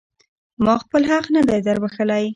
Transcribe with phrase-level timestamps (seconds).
[0.65, 2.25] ما خپل حق نه دی در بښلی.